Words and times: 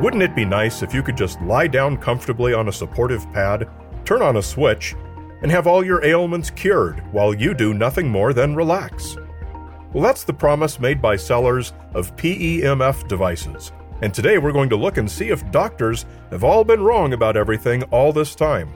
Wouldn't 0.00 0.22
it 0.22 0.34
be 0.34 0.46
nice 0.46 0.82
if 0.82 0.94
you 0.94 1.02
could 1.02 1.16
just 1.18 1.42
lie 1.42 1.66
down 1.66 1.98
comfortably 1.98 2.54
on 2.54 2.68
a 2.68 2.72
supportive 2.72 3.30
pad, 3.34 3.68
turn 4.06 4.22
on 4.22 4.38
a 4.38 4.42
switch, 4.42 4.94
and 5.42 5.50
have 5.50 5.66
all 5.66 5.84
your 5.84 6.02
ailments 6.02 6.48
cured 6.48 7.00
while 7.12 7.34
you 7.34 7.52
do 7.52 7.74
nothing 7.74 8.08
more 8.08 8.32
than 8.32 8.56
relax? 8.56 9.18
Well, 9.92 10.02
that's 10.02 10.24
the 10.24 10.32
promise 10.32 10.80
made 10.80 11.02
by 11.02 11.16
sellers 11.16 11.74
of 11.92 12.16
PEMF 12.16 13.08
devices. 13.08 13.72
And 14.00 14.14
today 14.14 14.38
we're 14.38 14.52
going 14.52 14.70
to 14.70 14.76
look 14.76 14.96
and 14.96 15.10
see 15.10 15.28
if 15.28 15.50
doctors 15.50 16.06
have 16.30 16.44
all 16.44 16.64
been 16.64 16.80
wrong 16.80 17.12
about 17.12 17.36
everything 17.36 17.82
all 17.90 18.10
this 18.10 18.34
time, 18.34 18.72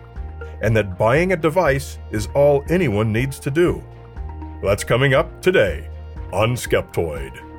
and 0.60 0.76
that 0.76 0.98
buying 0.98 1.32
a 1.32 1.36
device 1.36 1.98
is 2.10 2.28
all 2.34 2.62
anyone 2.68 3.10
needs 3.10 3.38
to 3.40 3.50
do. 3.50 3.82
That's 4.62 4.84
coming 4.84 5.14
up 5.14 5.40
today 5.40 5.88
on 6.34 6.54
Skeptoid. 6.54 7.53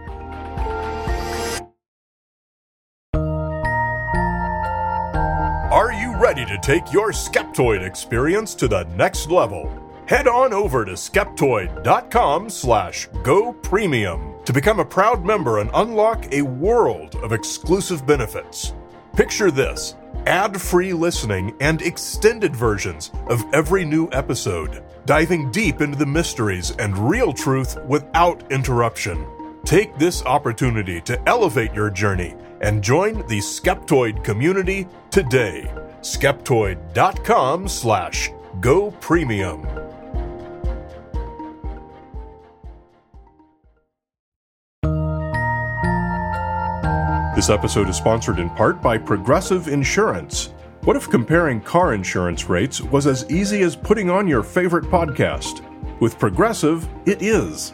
Are 5.76 5.92
you 5.92 6.16
ready 6.16 6.46
to 6.46 6.58
take 6.60 6.94
your 6.94 7.12
Skeptoid 7.12 7.86
experience 7.86 8.56
to 8.56 8.70
the 8.70 8.86
next 8.96 9.30
level? 9.30 9.70
Head 10.08 10.26
on 10.26 10.54
over 10.54 10.86
to 10.86 10.94
skeptoid.com 10.94 12.50
slash 12.50 13.10
go 13.24 13.52
premium 13.52 14.36
to 14.46 14.54
become 14.54 14.80
a 14.80 14.86
proud 14.86 15.26
member 15.26 15.60
and 15.60 15.70
unlock 15.74 16.32
a 16.32 16.44
world 16.44 17.16
of 17.16 17.34
exclusive 17.34 18.08
benefits. 18.08 18.74
Picture 19.18 19.52
this 19.52 19.96
ad 20.28 20.62
free 20.62 20.94
listening 20.94 21.54
and 21.60 21.82
extended 21.82 22.56
versions 22.56 23.12
of 23.28 23.44
every 23.54 23.84
new 23.84 24.08
episode, 24.14 24.82
diving 25.06 25.52
deep 25.52 25.82
into 25.82 25.98
the 25.98 26.06
mysteries 26.06 26.72
and 26.80 26.98
real 26.98 27.34
truth 27.34 27.78
without 27.84 28.50
interruption. 28.50 29.28
Take 29.66 29.98
this 29.98 30.24
opportunity 30.24 31.02
to 31.02 31.22
elevate 31.28 31.74
your 31.74 31.90
journey 31.90 32.34
and 32.62 32.84
join 32.84 33.26
the 33.28 33.40
Skeptoid 33.40 34.24
community 34.24 34.88
today. 35.12 35.72
Skeptoid.com 36.02 37.68
slash 37.68 38.32
go 38.60 38.92
premium. 38.92 39.68
This 47.36 47.50
episode 47.50 47.90
is 47.90 47.98
sponsored 47.98 48.40
in 48.40 48.50
part 48.52 48.82
by 48.82 48.98
Progressive 48.98 49.68
Insurance. 49.68 50.54
What 50.84 50.96
if 50.96 51.10
comparing 51.10 51.60
car 51.60 51.94
insurance 51.94 52.48
rates 52.48 52.80
was 52.80 53.08
as 53.08 53.30
easy 53.30 53.62
as 53.64 53.76
putting 53.76 54.10
on 54.10 54.26
your 54.26 54.42
favorite 54.42 54.86
podcast? 54.86 55.62
With 56.00 56.18
Progressive, 56.18 56.88
it 57.06 57.22
is. 57.22 57.74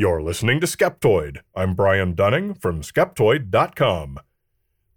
You're 0.00 0.22
listening 0.22 0.60
to 0.60 0.66
Skeptoid. 0.66 1.40
I'm 1.54 1.74
Brian 1.74 2.14
Dunning 2.14 2.54
from 2.54 2.80
Skeptoid.com. 2.80 4.18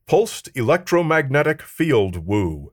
Pulsed 0.08 0.50
electromagnetic 0.56 1.62
field 1.62 2.26
woo. 2.26 2.72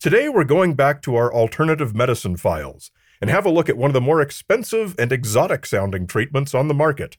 Today, 0.00 0.30
we're 0.30 0.44
going 0.44 0.72
back 0.72 1.02
to 1.02 1.16
our 1.16 1.30
alternative 1.30 1.94
medicine 1.94 2.38
files 2.38 2.90
and 3.20 3.28
have 3.28 3.44
a 3.44 3.50
look 3.50 3.68
at 3.68 3.76
one 3.76 3.90
of 3.90 3.92
the 3.92 4.00
more 4.00 4.22
expensive 4.22 4.94
and 4.98 5.12
exotic 5.12 5.66
sounding 5.66 6.06
treatments 6.06 6.54
on 6.54 6.66
the 6.66 6.72
market 6.72 7.18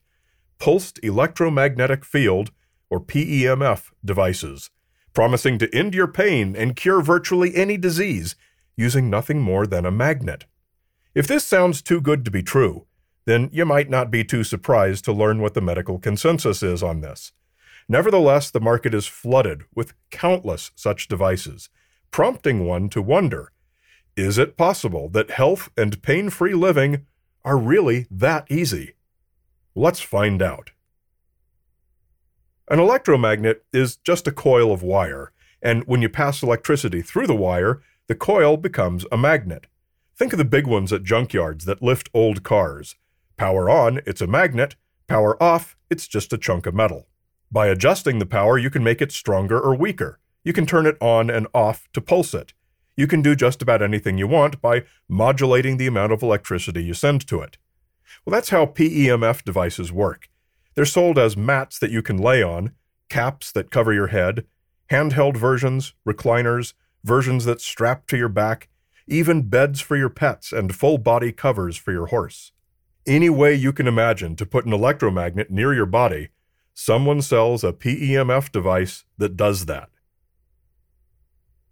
pulsed 0.58 1.00
electromagnetic 1.04 2.04
field, 2.04 2.50
or 2.90 3.00
PEMF, 3.00 3.92
devices, 4.04 4.72
promising 5.14 5.60
to 5.60 5.72
end 5.72 5.94
your 5.94 6.08
pain 6.08 6.56
and 6.56 6.76
cure 6.76 7.04
virtually 7.04 7.56
any 7.56 7.78
disease 7.78 8.36
using 8.76 9.08
nothing 9.08 9.40
more 9.40 9.68
than 9.68 9.86
a 9.86 9.92
magnet. 9.92 10.46
If 11.14 11.28
this 11.28 11.46
sounds 11.46 11.84
too 11.84 12.02
good 12.02 12.26
to 12.26 12.32
be 12.32 12.42
true, 12.42 12.88
then 13.26 13.50
you 13.54 13.66
might 13.66 13.90
not 13.90 14.12
be 14.12 14.24
too 14.24 14.44
surprised 14.44 15.06
to 15.06 15.14
learn 15.14 15.42
what 15.42 15.54
the 15.54 15.62
medical 15.62 16.00
consensus 16.00 16.62
is 16.62 16.84
on 16.84 17.02
this. 17.02 17.32
Nevertheless, 17.88 18.52
the 18.52 18.62
market 18.62 18.94
is 18.94 19.08
flooded 19.08 19.64
with 19.76 19.94
countless 20.10 20.72
such 20.76 21.08
devices 21.08 21.70
prompting 22.14 22.64
one 22.66 22.88
to 22.88 23.02
wonder 23.02 23.52
is 24.16 24.38
it 24.38 24.56
possible 24.56 25.10
that 25.10 25.32
health 25.32 25.72
and 25.76 26.04
pain 26.04 26.30
free 26.30 26.54
living 26.54 27.08
are 27.44 27.58
really 27.58 28.06
that 28.12 28.46
easy? 28.52 28.94
Let's 29.74 30.02
find 30.02 30.40
out. 30.40 30.70
An 32.70 32.80
electromagnet 32.80 33.66
is 33.74 33.96
just 33.96 34.28
a 34.28 34.32
coil 34.32 34.72
of 34.72 34.84
wire, 34.84 35.32
and 35.64 35.84
when 35.86 36.04
you 36.04 36.10
pass 36.10 36.44
electricity 36.44 37.02
through 37.02 37.26
the 37.26 37.36
wire, 37.36 37.82
the 38.06 38.14
coil 38.14 38.56
becomes 38.56 39.04
a 39.12 39.18
magnet. 39.18 39.66
Think 40.16 40.32
of 40.32 40.38
the 40.38 40.46
big 40.46 40.68
ones 40.68 40.94
at 40.94 41.04
junkyards 41.04 41.64
that 41.64 41.82
lift 41.82 42.12
old 42.14 42.44
cars. 42.44 42.96
Power 43.38 43.70
on, 43.70 44.02
it's 44.06 44.22
a 44.22 44.28
magnet. 44.28 44.76
Power 45.08 45.42
off, 45.42 45.76
it's 45.90 46.08
just 46.08 46.34
a 46.34 46.38
chunk 46.38 46.66
of 46.66 46.74
metal. 46.74 47.08
By 47.52 47.68
adjusting 47.68 48.20
the 48.20 48.26
power, 48.26 48.58
you 48.58 48.70
can 48.70 48.84
make 48.84 49.02
it 49.02 49.12
stronger 49.12 49.60
or 49.60 49.76
weaker. 49.76 50.20
You 50.44 50.54
can 50.54 50.66
turn 50.66 50.86
it 50.86 50.98
on 51.02 51.30
and 51.30 51.48
off 51.54 51.88
to 51.94 52.02
pulse 52.02 52.34
it. 52.34 52.54
You 52.96 53.08
can 53.08 53.22
do 53.22 53.36
just 53.36 53.62
about 53.62 53.82
anything 53.82 54.18
you 54.18 54.28
want 54.28 54.62
by 54.62 54.84
modulating 55.08 55.78
the 55.78 55.88
amount 55.88 56.12
of 56.12 56.22
electricity 56.22 56.84
you 56.84 56.94
send 56.94 57.28
to 57.28 57.42
it. 57.42 57.58
Well, 58.26 58.32
that's 58.32 58.50
how 58.50 58.66
PEMF 58.66 59.44
devices 59.44 59.92
work. 59.92 60.30
They're 60.76 60.86
sold 60.86 61.18
as 61.18 61.38
mats 61.38 61.80
that 61.80 61.92
you 61.92 62.02
can 62.02 62.18
lay 62.18 62.44
on, 62.44 62.72
caps 63.10 63.52
that 63.52 63.72
cover 63.72 63.94
your 63.94 64.08
head, 64.08 64.46
handheld 64.90 65.38
versions, 65.38 65.94
recliners, 66.08 66.74
versions 67.04 67.46
that 67.46 67.62
strap 67.62 68.08
to 68.08 68.18
your 68.18 68.30
back, 68.30 68.70
even 69.08 69.44
beds 69.44 69.82
for 69.82 69.98
your 69.98 70.10
pets 70.10 70.52
and 70.52 70.76
full 70.76 70.98
body 70.98 71.32
covers 71.32 71.78
for 71.78 71.92
your 71.92 72.08
horse. 72.08 72.52
Any 73.06 73.30
way 73.30 73.54
you 73.54 73.74
can 73.74 73.88
imagine 73.88 74.38
to 74.38 74.46
put 74.46 74.66
an 74.66 74.72
electromagnet 74.72 75.52
near 75.52 75.74
your 75.74 75.86
body, 75.86 76.30
someone 76.74 77.22
sells 77.22 77.64
a 77.64 77.74
PEMF 77.74 78.52
device 78.52 79.04
that 79.18 79.36
does 79.36 79.66
that. 79.66 79.90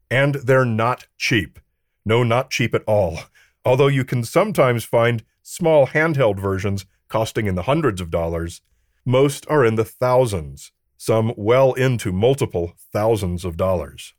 And 0.09 0.36
they're 0.36 0.66
not 0.66 1.08
cheap. 1.18 1.59
No, 2.06 2.24
not 2.24 2.50
cheap 2.50 2.75
at 2.75 2.84
all. 2.86 3.20
Although 3.64 3.88
you 3.88 4.03
can 4.03 4.24
sometimes 4.25 4.84
find 4.84 5.24
small 5.41 5.88
handheld 5.88 6.38
versions 6.38 6.86
costing 7.08 7.47
in 7.47 7.56
the 7.56 7.64
hundreds 7.64 8.02
of 8.02 8.12
dollars, 8.12 8.62
most 9.06 9.46
are 9.50 9.66
in 9.66 9.75
the 9.75 9.86
thousands, 9.86 10.74
some 10.97 11.34
well 11.38 11.74
into 11.74 12.12
multiple 12.12 12.74
thousands 12.91 13.46
of 13.46 13.56
dollars. 13.56 14.14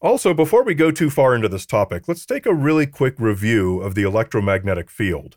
Also, 0.00 0.32
before 0.32 0.62
we 0.62 0.74
go 0.74 0.92
too 0.92 1.10
far 1.10 1.34
into 1.34 1.48
this 1.48 1.66
topic, 1.66 2.06
let's 2.06 2.24
take 2.24 2.46
a 2.46 2.54
really 2.54 2.86
quick 2.86 3.16
review 3.18 3.80
of 3.80 3.96
the 3.96 4.04
electromagnetic 4.04 4.88
field. 4.90 5.36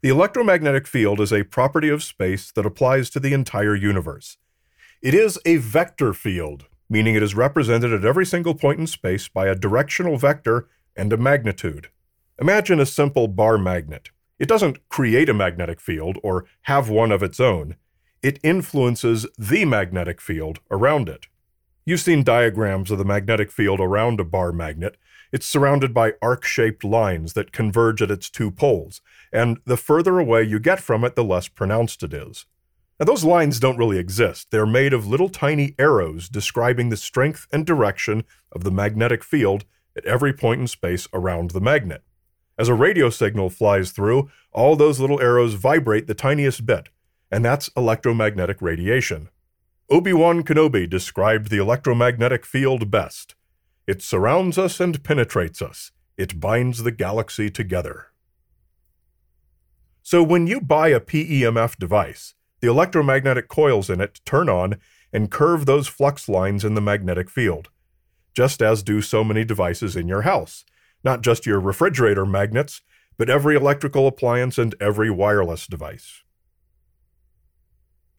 The 0.00 0.10
electromagnetic 0.10 0.86
field 0.86 1.20
is 1.20 1.32
a 1.32 1.42
property 1.42 1.88
of 1.88 2.04
space 2.04 2.52
that 2.52 2.64
applies 2.64 3.10
to 3.10 3.20
the 3.20 3.32
entire 3.32 3.74
universe. 3.74 4.36
It 5.02 5.12
is 5.12 5.40
a 5.44 5.56
vector 5.56 6.12
field, 6.12 6.66
meaning 6.88 7.16
it 7.16 7.22
is 7.22 7.34
represented 7.34 7.92
at 7.92 8.04
every 8.04 8.24
single 8.24 8.54
point 8.54 8.78
in 8.78 8.86
space 8.86 9.26
by 9.26 9.48
a 9.48 9.56
directional 9.56 10.18
vector 10.18 10.68
and 10.94 11.12
a 11.12 11.16
magnitude. 11.16 11.88
Imagine 12.40 12.78
a 12.78 12.86
simple 12.86 13.26
bar 13.26 13.58
magnet. 13.58 14.10
It 14.38 14.46
doesn't 14.46 14.88
create 14.88 15.28
a 15.28 15.34
magnetic 15.34 15.80
field 15.80 16.16
or 16.22 16.44
have 16.62 16.88
one 16.88 17.10
of 17.10 17.24
its 17.24 17.40
own. 17.40 17.74
It 18.22 18.38
influences 18.44 19.26
the 19.36 19.64
magnetic 19.64 20.20
field 20.20 20.60
around 20.70 21.08
it. 21.08 21.26
You've 21.88 22.00
seen 22.00 22.24
diagrams 22.24 22.90
of 22.90 22.98
the 22.98 23.04
magnetic 23.04 23.52
field 23.52 23.78
around 23.78 24.18
a 24.18 24.24
bar 24.24 24.50
magnet. 24.50 24.96
It's 25.30 25.46
surrounded 25.46 25.94
by 25.94 26.14
arc 26.20 26.44
shaped 26.44 26.82
lines 26.82 27.34
that 27.34 27.52
converge 27.52 28.02
at 28.02 28.10
its 28.10 28.28
two 28.28 28.50
poles, 28.50 29.00
and 29.32 29.60
the 29.66 29.76
further 29.76 30.18
away 30.18 30.42
you 30.42 30.58
get 30.58 30.80
from 30.80 31.04
it, 31.04 31.14
the 31.14 31.22
less 31.22 31.46
pronounced 31.46 32.02
it 32.02 32.12
is. 32.12 32.44
Now, 32.98 33.06
those 33.06 33.22
lines 33.22 33.60
don't 33.60 33.78
really 33.78 33.98
exist. 33.98 34.50
They're 34.50 34.66
made 34.66 34.92
of 34.92 35.06
little 35.06 35.28
tiny 35.28 35.76
arrows 35.78 36.28
describing 36.28 36.88
the 36.88 36.96
strength 36.96 37.46
and 37.52 37.64
direction 37.64 38.24
of 38.50 38.64
the 38.64 38.72
magnetic 38.72 39.22
field 39.22 39.64
at 39.96 40.06
every 40.06 40.32
point 40.32 40.60
in 40.60 40.66
space 40.66 41.06
around 41.12 41.52
the 41.52 41.60
magnet. 41.60 42.02
As 42.58 42.68
a 42.68 42.74
radio 42.74 43.10
signal 43.10 43.48
flies 43.48 43.92
through, 43.92 44.28
all 44.50 44.74
those 44.74 44.98
little 44.98 45.20
arrows 45.20 45.54
vibrate 45.54 46.08
the 46.08 46.14
tiniest 46.14 46.66
bit, 46.66 46.88
and 47.30 47.44
that's 47.44 47.70
electromagnetic 47.76 48.60
radiation. 48.60 49.28
Obi 49.88 50.12
Wan 50.12 50.42
Kenobi 50.42 50.90
described 50.90 51.48
the 51.48 51.58
electromagnetic 51.58 52.44
field 52.44 52.90
best 52.90 53.36
it 53.86 54.02
surrounds 54.02 54.58
us 54.58 54.80
and 54.80 55.04
penetrates 55.04 55.62
us, 55.62 55.92
it 56.16 56.40
binds 56.40 56.82
the 56.82 56.90
galaxy 56.90 57.50
together. 57.50 58.06
So 60.02 60.24
when 60.24 60.48
you 60.48 60.60
buy 60.60 60.88
a 60.88 60.98
PEMF 60.98 61.76
device, 61.76 62.34
the 62.60 62.68
electromagnetic 62.68 63.48
coils 63.48 63.88
in 63.88 64.00
it 64.00 64.20
turn 64.24 64.48
on 64.48 64.78
and 65.12 65.30
curve 65.30 65.66
those 65.66 65.86
flux 65.86 66.28
lines 66.28 66.64
in 66.64 66.74
the 66.74 66.80
magnetic 66.80 67.30
field, 67.30 67.68
just 68.34 68.60
as 68.60 68.82
do 68.82 69.00
so 69.00 69.22
many 69.22 69.44
devices 69.44 69.94
in 69.94 70.08
your 70.08 70.22
house, 70.22 70.64
not 71.04 71.20
just 71.20 71.46
your 71.46 71.60
refrigerator 71.60 72.26
magnets, 72.26 72.80
but 73.16 73.30
every 73.30 73.54
electrical 73.54 74.08
appliance 74.08 74.58
and 74.58 74.74
every 74.80 75.10
wireless 75.10 75.66
device. 75.68 76.24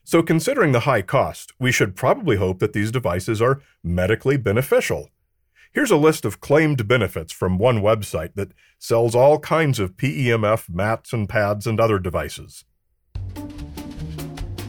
So, 0.09 0.23
considering 0.23 0.71
the 0.71 0.87
high 0.87 1.01
cost, 1.01 1.51
we 1.59 1.69
should 1.69 1.93
probably 1.93 2.37
hope 2.37 2.59
that 2.59 2.71
these 2.71 2.91
devices 2.91 3.41
are 3.41 3.59
medically 3.83 4.37
beneficial. 4.37 5.09
Here's 5.73 5.91
a 5.91 5.97
list 5.97 6.23
of 6.23 6.39
claimed 6.39 6.87
benefits 6.87 7.33
from 7.33 7.57
one 7.57 7.81
website 7.81 8.35
that 8.35 8.53
sells 8.79 9.15
all 9.15 9.37
kinds 9.37 9.79
of 9.79 9.97
PEMF 9.97 10.69
mats 10.69 11.11
and 11.11 11.27
pads 11.27 11.67
and 11.67 11.77
other 11.77 11.99
devices. 11.99 12.63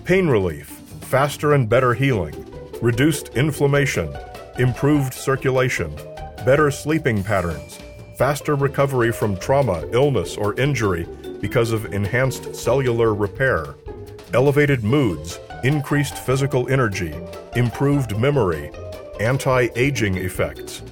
Pain 0.05 0.27
relief, 0.27 0.71
faster 1.03 1.55
and 1.55 1.69
better 1.69 1.95
healing, 1.95 2.35
reduced 2.83 3.29
inflammation, 3.37 4.13
improved 4.59 5.15
circulation, 5.15 5.95
better 6.45 6.69
sleeping 6.73 7.23
patterns, 7.23 7.79
faster 8.17 8.57
recovery 8.57 9.13
from 9.13 9.37
trauma, 9.37 9.87
illness, 9.93 10.37
or 10.37 10.59
injury 10.59 11.07
because 11.41 11.71
of 11.71 11.95
enhanced 11.95 12.57
cellular 12.57 13.15
repair, 13.15 13.77
elevated 14.35 14.85
moods, 14.85 15.39
increased 15.65 16.19
physical 16.19 16.69
energy, 16.69 17.15
improved 17.57 18.19
memory, 18.19 18.71
anti 19.21 19.69
aging 19.75 20.17
effects. 20.17 20.83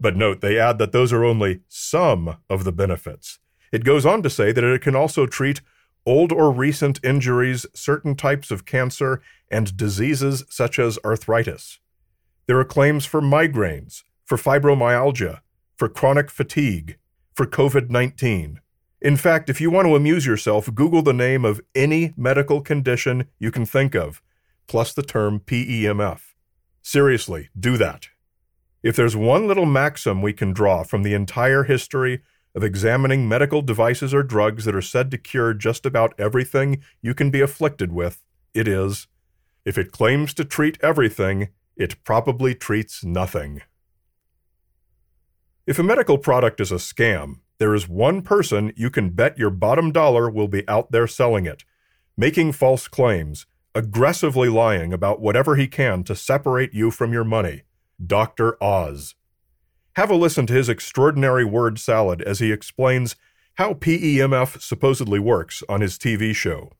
But 0.00 0.16
note, 0.16 0.40
they 0.40 0.58
add 0.58 0.78
that 0.78 0.92
those 0.92 1.12
are 1.12 1.24
only 1.24 1.60
some 1.68 2.36
of 2.50 2.64
the 2.64 2.72
benefits. 2.72 3.38
It 3.70 3.84
goes 3.84 4.04
on 4.04 4.22
to 4.22 4.30
say 4.30 4.52
that 4.52 4.64
it 4.64 4.82
can 4.82 4.96
also 4.96 5.26
treat 5.26 5.60
old 6.04 6.32
or 6.32 6.50
recent 6.50 6.98
injuries, 7.04 7.64
certain 7.74 8.16
types 8.16 8.50
of 8.50 8.64
cancer, 8.64 9.22
and 9.50 9.76
diseases 9.76 10.44
such 10.48 10.78
as 10.78 10.98
arthritis. 11.04 11.78
There 12.46 12.58
are 12.58 12.64
claims 12.64 13.06
for 13.06 13.20
migraines, 13.20 14.02
for 14.24 14.36
fibromyalgia, 14.36 15.40
for 15.76 15.88
chronic 15.88 16.30
fatigue, 16.30 16.98
for 17.34 17.46
COVID 17.46 17.88
19. 17.88 18.60
In 19.02 19.16
fact, 19.16 19.50
if 19.50 19.60
you 19.60 19.68
want 19.68 19.88
to 19.88 19.96
amuse 19.96 20.26
yourself, 20.26 20.72
Google 20.72 21.02
the 21.02 21.12
name 21.12 21.44
of 21.44 21.60
any 21.74 22.14
medical 22.16 22.60
condition 22.60 23.26
you 23.40 23.50
can 23.50 23.66
think 23.66 23.96
of, 23.96 24.22
plus 24.68 24.94
the 24.94 25.02
term 25.02 25.40
PEMF. 25.40 26.20
Seriously, 26.82 27.48
do 27.58 27.76
that. 27.78 28.10
If 28.80 28.94
there's 28.94 29.16
one 29.16 29.48
little 29.48 29.66
maxim 29.66 30.22
we 30.22 30.32
can 30.32 30.52
draw 30.52 30.84
from 30.84 31.02
the 31.02 31.14
entire 31.14 31.64
history 31.64 32.22
of 32.54 32.62
examining 32.62 33.28
medical 33.28 33.60
devices 33.60 34.14
or 34.14 34.22
drugs 34.22 34.66
that 34.66 34.74
are 34.74 34.80
said 34.80 35.10
to 35.10 35.18
cure 35.18 35.52
just 35.52 35.84
about 35.84 36.14
everything 36.16 36.80
you 37.00 37.12
can 37.12 37.28
be 37.28 37.40
afflicted 37.40 37.92
with, 37.92 38.22
it 38.54 38.68
is 38.68 39.08
if 39.64 39.76
it 39.76 39.90
claims 39.90 40.32
to 40.34 40.44
treat 40.44 40.78
everything, 40.80 41.48
it 41.76 42.04
probably 42.04 42.54
treats 42.54 43.02
nothing. 43.02 43.62
If 45.66 45.80
a 45.80 45.84
medical 45.84 46.18
product 46.18 46.60
is 46.60 46.70
a 46.70 46.76
scam, 46.76 47.40
there 47.62 47.76
is 47.76 47.88
one 47.88 48.22
person 48.22 48.72
you 48.74 48.90
can 48.90 49.10
bet 49.10 49.38
your 49.38 49.48
bottom 49.48 49.92
dollar 49.92 50.28
will 50.28 50.48
be 50.48 50.68
out 50.68 50.90
there 50.90 51.06
selling 51.06 51.46
it, 51.46 51.62
making 52.16 52.50
false 52.50 52.88
claims, 52.88 53.46
aggressively 53.72 54.48
lying 54.48 54.92
about 54.92 55.20
whatever 55.20 55.54
he 55.54 55.68
can 55.68 56.02
to 56.02 56.16
separate 56.16 56.74
you 56.74 56.90
from 56.90 57.12
your 57.12 57.22
money 57.22 57.62
Dr. 58.04 58.60
Oz. 58.60 59.14
Have 59.94 60.10
a 60.10 60.16
listen 60.16 60.44
to 60.48 60.52
his 60.52 60.68
extraordinary 60.68 61.44
word 61.44 61.78
salad 61.78 62.20
as 62.22 62.40
he 62.40 62.50
explains 62.50 63.14
how 63.54 63.74
PEMF 63.74 64.60
supposedly 64.60 65.20
works 65.20 65.62
on 65.68 65.82
his 65.82 65.96
TV 65.96 66.34
show. 66.34 66.72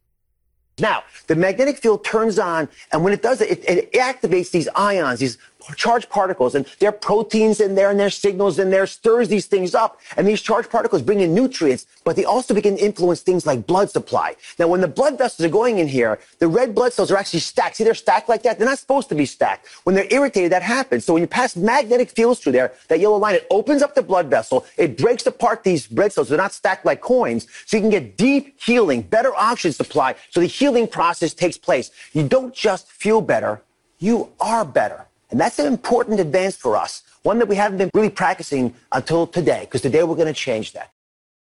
Now, 0.80 1.04
the 1.28 1.36
magnetic 1.36 1.78
field 1.78 2.04
turns 2.04 2.40
on, 2.40 2.68
and 2.90 3.04
when 3.04 3.12
it 3.12 3.22
does 3.22 3.40
it, 3.40 3.50
it, 3.50 3.68
it 3.68 3.92
activates 3.92 4.50
these 4.50 4.68
ions, 4.74 5.20
these 5.20 5.38
charged 5.76 6.08
particles, 6.08 6.54
and 6.54 6.66
there 6.78 6.88
are 6.88 6.92
proteins 6.92 7.60
in 7.60 7.74
there 7.74 7.90
and 7.90 7.98
there's 7.98 8.16
signals 8.16 8.58
in 8.58 8.70
there, 8.70 8.86
stirs 8.86 9.28
these 9.28 9.46
things 9.46 9.74
up. 9.74 10.00
And 10.16 10.26
these 10.26 10.40
charged 10.40 10.70
particles 10.70 11.02
bring 11.02 11.20
in 11.20 11.34
nutrients, 11.34 11.86
but 12.04 12.16
they 12.16 12.24
also 12.24 12.54
begin 12.54 12.76
to 12.76 12.84
influence 12.84 13.20
things 13.20 13.46
like 13.46 13.66
blood 13.66 13.90
supply. 13.90 14.36
Now, 14.58 14.68
when 14.68 14.80
the 14.80 14.88
blood 14.88 15.18
vessels 15.18 15.44
are 15.46 15.50
going 15.50 15.78
in 15.78 15.88
here, 15.88 16.18
the 16.38 16.48
red 16.48 16.74
blood 16.74 16.92
cells 16.92 17.10
are 17.10 17.16
actually 17.16 17.40
stacked. 17.40 17.76
See, 17.76 17.84
they're 17.84 17.94
stacked 17.94 18.28
like 18.28 18.42
that. 18.42 18.58
They're 18.58 18.68
not 18.68 18.78
supposed 18.78 19.08
to 19.10 19.14
be 19.14 19.26
stacked. 19.26 19.68
When 19.84 19.94
they're 19.94 20.12
irritated, 20.12 20.52
that 20.52 20.62
happens. 20.62 21.04
So 21.04 21.12
when 21.14 21.22
you 21.22 21.26
pass 21.26 21.56
magnetic 21.56 22.10
fields 22.10 22.40
through 22.40 22.52
there, 22.52 22.72
that 22.88 23.00
yellow 23.00 23.18
line, 23.18 23.34
it 23.34 23.46
opens 23.50 23.82
up 23.82 23.94
the 23.94 24.02
blood 24.02 24.28
vessel. 24.28 24.66
It 24.76 24.98
breaks 24.98 25.26
apart 25.26 25.64
these 25.64 25.90
red 25.92 26.12
cells. 26.12 26.28
They're 26.28 26.38
not 26.38 26.52
stacked 26.52 26.84
like 26.84 27.00
coins. 27.00 27.46
So 27.66 27.76
you 27.76 27.82
can 27.82 27.90
get 27.90 28.16
deep 28.16 28.60
healing, 28.60 29.02
better 29.02 29.34
oxygen 29.34 29.72
supply. 29.72 30.14
So 30.30 30.40
the 30.40 30.46
healing 30.46 30.86
process 30.86 31.34
takes 31.34 31.58
place. 31.58 31.90
You 32.12 32.26
don't 32.28 32.54
just 32.54 32.90
feel 32.90 33.20
better. 33.20 33.62
You 33.98 34.32
are 34.40 34.64
better. 34.64 35.06
And 35.32 35.40
that's 35.40 35.58
an 35.58 35.66
important 35.66 36.20
advance 36.20 36.54
for 36.54 36.76
us, 36.76 37.02
one 37.22 37.38
that 37.38 37.48
we 37.48 37.56
haven't 37.56 37.78
been 37.78 37.90
really 37.94 38.10
practicing 38.10 38.74
until 38.92 39.26
today, 39.26 39.60
because 39.62 39.80
today 39.80 40.04
we're 40.04 40.14
going 40.14 40.26
to 40.28 40.34
change 40.34 40.72
that. 40.74 40.92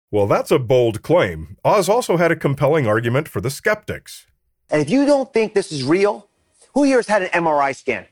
Well, 0.10 0.26
that's 0.26 0.52
a 0.52 0.58
bold 0.58 1.02
claim. 1.02 1.58
Oz 1.66 1.90
also 1.90 2.16
had 2.16 2.32
a 2.32 2.36
compelling 2.36 2.88
argument 2.88 3.28
for 3.28 3.42
the 3.42 3.50
skeptics. 3.50 4.26
And 4.70 4.82
if 4.82 4.90
you 4.90 5.06
don't 5.06 5.34
think 5.34 5.54
this 5.54 5.72
is 5.72 5.84
real, 5.84 6.30
who 6.74 6.84
here 6.84 6.98
has 6.98 7.08
had 7.08 7.24
an 7.24 7.30
MRI 7.30 7.76
scan? 7.76 8.06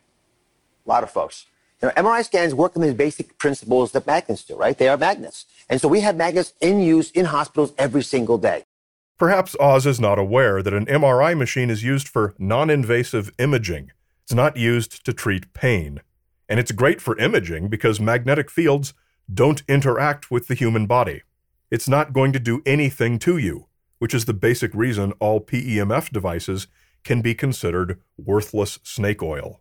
A 0.86 0.90
lot 0.90 1.04
of 1.04 1.10
folks. 1.10 1.46
You 1.82 1.88
know, 1.88 1.94
MRI 1.94 2.26
scans 2.26 2.54
work 2.54 2.76
on 2.76 2.82
the 2.82 2.94
basic 2.94 3.38
principles 3.38 3.94
that 3.94 4.06
magnets 4.06 4.44
do, 4.44 4.56
right? 4.58 4.78
They 4.78 4.90
are 4.90 4.98
magnets. 4.98 5.46
And 5.70 5.80
so 5.80 5.88
we 5.88 6.02
have 6.02 6.18
magnets 6.18 6.54
in 6.60 6.82
use 6.82 7.12
in 7.12 7.26
hospitals 7.26 7.74
every 7.78 8.04
single 8.04 8.38
day. 8.38 8.66
Perhaps 9.18 9.56
Oz 9.60 9.86
is 9.86 10.00
not 10.00 10.20
aware 10.20 10.62
that 10.62 10.74
an 10.74 10.88
MRI 10.88 11.38
machine 11.38 11.70
is 11.70 11.84
used 11.84 12.08
for 12.08 12.34
non 12.38 12.70
invasive 12.70 13.32
imaging, 13.38 13.92
it's 14.32 14.36
not 14.38 14.56
used 14.56 15.04
to 15.04 15.12
treat 15.12 15.52
pain. 15.52 16.00
And 16.48 16.58
it's 16.58 16.72
great 16.72 17.02
for 17.02 17.20
imaging 17.20 17.68
because 17.68 18.00
magnetic 18.00 18.50
fields 18.50 18.94
don't 19.34 19.62
interact 19.68 20.32
with 20.32 20.48
the 20.48 20.54
human 20.54 20.86
body. 20.86 21.24
It's 21.70 21.90
not 21.90 22.14
going 22.14 22.32
to 22.32 22.40
do 22.40 22.62
anything 22.66 23.20
to 23.20 23.38
you, 23.38 23.66
which 24.00 24.14
is 24.14 24.24
the 24.24 24.34
basic 24.34 24.74
reason 24.74 25.12
all 25.20 25.42
PEMF 25.42 26.12
devices 26.12 26.68
can 27.04 27.20
be 27.20 27.36
considered 27.36 28.00
worthless 28.18 28.80
snake 28.84 29.22
oil. 29.22 29.60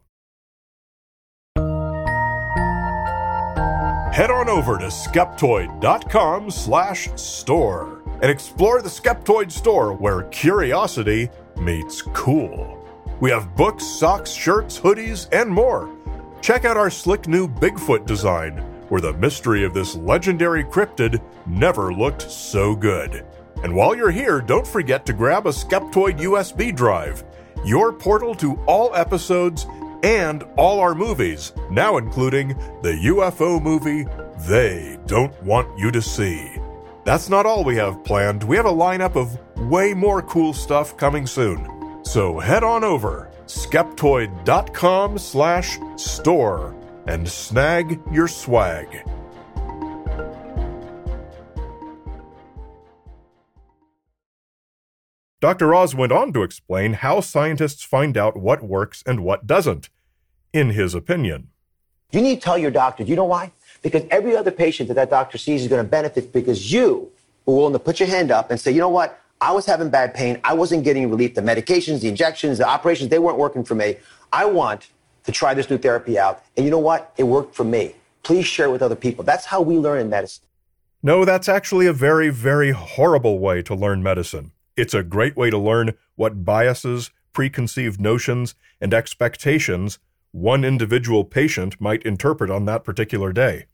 Head 4.13 4.31
on 4.31 4.49
over 4.49 4.79
to 4.79 4.87
skeptoid.com 4.87 6.49
slash 6.49 7.09
store 7.17 8.05
and 8.23 8.31
explore 8.31 8.83
the 8.83 8.89
Skeptoid 8.89 9.51
store 9.51 9.95
where 9.95 10.23
curiosity 10.25 11.29
meets 11.57 12.03
cool. 12.03 12.80
We 13.21 13.31
have 13.31 13.55
books, 13.55 13.85
socks, 13.85 14.31
shirts, 14.31 14.81
hoodies, 14.81 15.29
and 15.31 15.51
more. 15.51 15.95
Check 16.41 16.65
out 16.65 16.79
our 16.79 16.89
slick 16.89 17.29
new 17.29 17.47
Bigfoot 17.47 18.07
design, 18.07 18.57
where 18.89 19.03
the 19.03 19.13
mystery 19.13 19.63
of 19.63 19.75
this 19.75 19.95
legendary 19.95 20.65
cryptid 20.65 21.23
never 21.47 21.93
looked 21.93 22.31
so 22.31 22.75
good. 22.75 23.27
And 23.63 23.75
while 23.75 23.95
you're 23.95 24.11
here, 24.11 24.41
don't 24.41 24.67
forget 24.67 25.05
to 25.05 25.13
grab 25.13 25.47
a 25.47 25.51
Skeptoid 25.51 26.19
USB 26.19 26.75
drive, 26.75 27.23
your 27.63 27.93
portal 27.93 28.35
to 28.37 28.55
all 28.67 28.95
episodes 28.95 29.67
and 30.03 30.43
all 30.57 30.81
our 30.81 30.95
movies, 30.95 31.53
now 31.71 31.99
including 31.99 32.49
the 32.81 32.99
UFO 33.05 33.61
movie 33.63 34.07
They 34.49 34.99
Don't 35.05 35.41
Want 35.43 35.79
You 35.79 35.91
to 35.91 36.01
See. 36.01 36.57
That's 37.05 37.29
not 37.29 37.45
all 37.45 37.65
we 37.65 37.77
have 37.77 38.03
planned. 38.03 38.45
We 38.45 38.57
have 38.57 38.65
a 38.65 38.73
lineup 38.73 39.15
of 39.15 39.39
way 39.69 39.93
more 39.93 40.23
cool 40.23 40.55
stuff 40.55 40.97
coming 40.97 41.27
soon. 41.27 41.80
So 42.11 42.41
head 42.41 42.65
on 42.65 42.83
over 42.83 43.31
skeptoid.com 43.47 45.17
slash 45.17 45.79
store 45.95 46.75
and 47.07 47.29
snag 47.29 48.01
your 48.11 48.27
swag. 48.27 48.89
Dr. 55.41 55.73
Oz 55.73 55.95
went 55.95 56.11
on 56.11 56.33
to 56.33 56.43
explain 56.43 56.95
how 56.95 57.21
scientists 57.21 57.85
find 57.85 58.19
out 58.19 58.37
what 58.37 58.61
works 58.61 59.05
and 59.07 59.21
what 59.21 59.47
doesn't, 59.47 59.89
in 60.53 60.71
his 60.71 60.97
opinion. 60.97 61.51
You 62.11 62.23
need 62.23 62.35
to 62.37 62.41
tell 62.41 62.59
your 62.59 62.73
doctor, 62.73 63.05
Do 63.05 63.11
you 63.11 63.15
know 63.15 63.25
why? 63.25 63.53
Because 63.83 64.03
every 64.11 64.37
other 64.37 64.51
patient 64.51 64.89
that 64.89 64.95
that 64.95 65.11
doctor 65.11 65.39
sees 65.39 65.63
is 65.63 65.69
going 65.69 65.85
to 65.85 65.89
benefit 65.89 66.33
because 66.33 66.73
you 66.73 67.13
were 67.47 67.55
willing 67.55 67.73
to 67.75 67.79
put 67.79 68.01
your 68.01 68.09
hand 68.09 68.33
up 68.33 68.51
and 68.51 68.59
say, 68.61 68.73
you 68.73 68.81
know 68.81 68.89
what? 68.89 69.17
I 69.41 69.53
was 69.53 69.65
having 69.67 69.89
bad 69.89 70.15
pain. 70.15 70.41
I 70.45 70.55
wasn't 70.55 70.85
getting 70.85 71.09
relief. 71.11 71.35
The 71.35 71.41
medications, 71.41 72.01
the 72.01 72.09
injections, 72.09 72.59
the 72.59 72.69
operations, 72.69 73.11
they 73.11 73.19
weren't 73.19 73.39
working 73.39 73.65
for 73.65 73.75
me. 73.75 73.97
I 74.33 74.45
want 74.45 74.89
to 75.25 75.33
try 75.33 75.55
this 75.55 75.71
new 75.71 75.79
therapy 75.79 76.19
out. 76.19 76.43
And 76.57 76.65
you 76.65 76.71
know 76.71 76.79
what? 76.79 77.13
It 77.17 77.25
worked 77.25 77.55
for 77.55 77.65
me. 77.65 77.95
Please 78.23 78.47
share 78.47 78.67
it 78.67 78.73
with 78.73 78.83
other 78.83 78.97
people. 78.97 79.25
That's 79.25 79.47
how 79.47 79.63
we 79.63 79.77
learn 79.77 80.01
in 80.01 80.11
medicine. 80.11 80.45
No, 81.03 81.25
that's 81.25 81.49
actually 81.49 81.87
a 81.87 81.93
very, 81.95 82.29
very 82.29 82.73
horrible 82.73 83.39
way 83.39 83.63
to 83.63 83.75
learn 83.75 84.03
medicine. 84.03 84.53
It's 84.77 84.93
a 84.93 85.03
great 85.03 85.37
way 85.37 85.49
to 85.49 85.59
learn 85.59 85.95
what 86.17 86.45
biases, 86.45 87.11
preconceived 87.33 88.01
notions, 88.01 88.55
and 88.81 88.93
expectations 88.93 89.99
one 90.33 90.65
individual 90.65 91.25
patient 91.25 91.81
might 91.81 92.05
interpret 92.05 92.51
on 92.51 92.65
that 92.65 92.85
particular 92.85 93.33
day. 93.33 93.67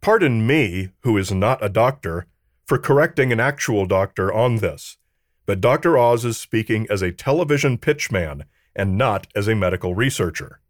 Pardon 0.00 0.46
me, 0.46 0.90
who 1.00 1.18
is 1.18 1.32
not 1.32 1.64
a 1.64 1.68
doctor, 1.68 2.26
for 2.64 2.78
correcting 2.78 3.32
an 3.32 3.40
actual 3.40 3.86
doctor 3.86 4.32
on 4.32 4.56
this, 4.56 4.98
but 5.46 5.60
Dr. 5.60 5.96
Oz 5.96 6.24
is 6.24 6.36
speaking 6.36 6.86
as 6.90 7.02
a 7.02 7.12
television 7.12 7.78
pitchman 7.78 8.42
and 8.74 8.98
not 8.98 9.26
as 9.34 9.48
a 9.48 9.54
medical 9.54 9.94
researcher. 9.94 10.60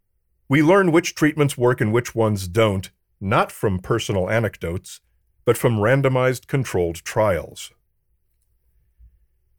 We 0.47 0.61
learn 0.61 0.91
which 0.91 1.15
treatments 1.15 1.57
work 1.57 1.81
and 1.81 1.91
which 1.91 2.15
ones 2.15 2.47
don't, 2.47 2.89
not 3.19 3.51
from 3.51 3.79
personal 3.79 4.29
anecdotes, 4.29 5.01
but 5.43 5.57
from 5.57 5.77
randomized 5.77 6.47
controlled 6.47 6.97
trials. 6.97 7.71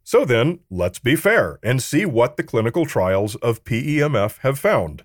So 0.04 0.24
then, 0.24 0.60
let's 0.70 0.98
be 0.98 1.16
fair 1.16 1.58
and 1.62 1.82
see 1.82 2.06
what 2.06 2.38
the 2.38 2.42
clinical 2.42 2.86
trials 2.86 3.34
of 3.36 3.64
PEMF 3.64 4.38
have 4.38 4.58
found. 4.58 5.04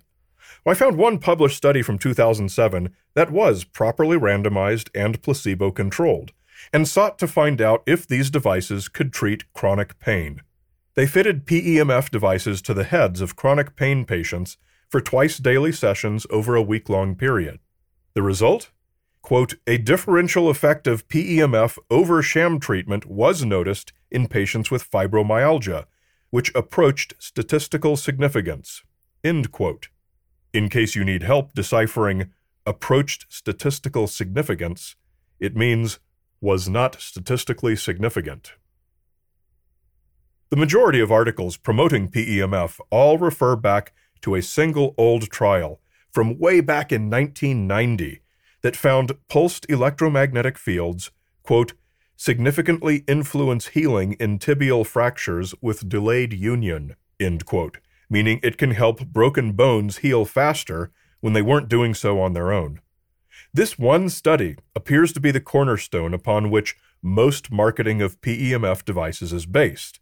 Well, 0.64 0.74
I 0.74 0.78
found 0.78 0.96
one 0.96 1.18
published 1.18 1.58
study 1.58 1.82
from 1.82 1.98
2007 1.98 2.94
that 3.14 3.30
was 3.30 3.64
properly 3.64 4.16
randomized 4.16 4.88
and 4.94 5.20
placebo 5.22 5.72
controlled, 5.72 6.32
and 6.72 6.88
sought 6.88 7.18
to 7.18 7.26
find 7.26 7.60
out 7.60 7.82
if 7.86 8.06
these 8.06 8.30
devices 8.30 8.88
could 8.88 9.12
treat 9.12 9.52
chronic 9.52 9.98
pain. 9.98 10.40
They 10.94 11.06
fitted 11.06 11.46
PEMF 11.46 12.10
devices 12.10 12.62
to 12.62 12.74
the 12.74 12.84
heads 12.84 13.20
of 13.20 13.36
chronic 13.36 13.76
pain 13.76 14.04
patients 14.04 14.56
for 14.88 15.00
twice 15.00 15.38
daily 15.38 15.72
sessions 15.72 16.26
over 16.30 16.54
a 16.54 16.62
week 16.62 16.88
long 16.88 17.16
period. 17.16 17.58
The 18.14 18.22
result? 18.22 18.70
Quote, 19.22 19.54
a 19.66 19.78
differential 19.78 20.48
effect 20.48 20.86
of 20.86 21.08
PEMF 21.08 21.78
over 21.90 22.22
sham 22.22 22.60
treatment 22.60 23.06
was 23.06 23.44
noticed 23.44 23.92
in 24.10 24.28
patients 24.28 24.70
with 24.70 24.88
fibromyalgia, 24.90 25.86
which 26.30 26.54
approached 26.54 27.14
statistical 27.18 27.96
significance. 27.96 28.82
End 29.24 29.50
quote. 29.50 29.88
In 30.52 30.68
case 30.68 30.94
you 30.94 31.04
need 31.04 31.22
help 31.22 31.54
deciphering 31.54 32.30
approached 32.66 33.26
statistical 33.28 34.06
significance, 34.06 34.94
it 35.40 35.56
means 35.56 35.98
was 36.44 36.68
not 36.68 37.00
statistically 37.00 37.74
significant. 37.74 38.52
The 40.50 40.58
majority 40.58 41.00
of 41.00 41.10
articles 41.10 41.56
promoting 41.56 42.10
PEMF 42.10 42.78
all 42.90 43.16
refer 43.16 43.56
back 43.56 43.94
to 44.20 44.34
a 44.34 44.42
single 44.42 44.94
old 44.98 45.30
trial 45.30 45.80
from 46.12 46.38
way 46.38 46.60
back 46.60 46.92
in 46.92 47.08
1990 47.08 48.20
that 48.60 48.76
found 48.76 49.12
pulsed 49.30 49.64
electromagnetic 49.70 50.58
fields, 50.58 51.10
quote, 51.42 51.72
significantly 52.14 53.04
influence 53.08 53.68
healing 53.68 54.12
in 54.20 54.38
tibial 54.38 54.86
fractures 54.86 55.54
with 55.62 55.88
delayed 55.88 56.34
union, 56.34 56.94
end 57.18 57.46
quote, 57.46 57.78
meaning 58.10 58.38
it 58.42 58.58
can 58.58 58.72
help 58.72 59.06
broken 59.06 59.52
bones 59.52 59.98
heal 59.98 60.26
faster 60.26 60.92
when 61.20 61.32
they 61.32 61.42
weren't 61.42 61.70
doing 61.70 61.94
so 61.94 62.20
on 62.20 62.34
their 62.34 62.52
own. 62.52 62.80
This 63.54 63.78
one 63.78 64.08
study 64.08 64.56
appears 64.74 65.12
to 65.12 65.20
be 65.20 65.30
the 65.30 65.40
cornerstone 65.40 66.12
upon 66.12 66.50
which 66.50 66.76
most 67.00 67.52
marketing 67.52 68.02
of 68.02 68.20
PEMF 68.20 68.84
devices 68.84 69.32
is 69.32 69.46
based. 69.46 70.00